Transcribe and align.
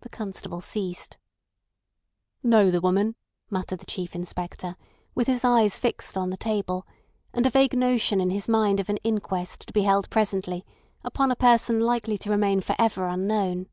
The 0.00 0.08
constable 0.08 0.62
ceased. 0.62 1.18
"Know 2.42 2.70
the 2.70 2.80
woman?" 2.80 3.16
muttered 3.50 3.80
the 3.80 3.84
Chief 3.84 4.14
Inspector, 4.14 4.74
with 5.14 5.26
his 5.26 5.44
eyes 5.44 5.76
fixed 5.76 6.16
on 6.16 6.30
the 6.30 6.38
table, 6.38 6.86
and 7.34 7.44
a 7.44 7.50
vague 7.50 7.76
notion 7.76 8.18
in 8.18 8.30
his 8.30 8.48
mind 8.48 8.80
of 8.80 8.88
an 8.88 8.96
inquest 9.04 9.60
to 9.66 9.72
be 9.74 9.82
held 9.82 10.08
presently 10.08 10.64
upon 11.04 11.30
a 11.30 11.36
person 11.36 11.80
likely 11.80 12.16
to 12.16 12.30
remain 12.30 12.62
for 12.62 12.74
ever 12.78 13.06
unknown. 13.06 13.68